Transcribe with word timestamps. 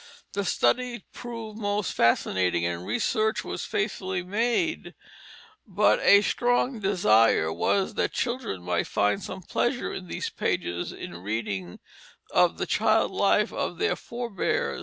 The 0.33 0.43
study 0.45 1.05
proved 1.13 1.59
most 1.59 1.93
fascinating, 1.93 2.65
and 2.65 2.83
research 2.87 3.43
was 3.43 3.65
faithfully 3.65 4.23
made; 4.23 4.95
but 5.67 5.99
a 6.01 6.23
stronger 6.23 6.79
desire 6.79 7.53
was 7.53 7.93
that 7.93 8.11
children 8.11 8.63
might 8.63 8.87
find 8.87 9.21
some 9.21 9.43
pleasure 9.43 9.93
in 9.93 10.07
these 10.07 10.31
pages 10.31 10.91
in 10.91 11.21
reading 11.21 11.77
of 12.31 12.57
the 12.57 12.65
child 12.65 13.11
life 13.11 13.53
of 13.53 13.77
their 13.77 13.95
forbears. 13.95 14.79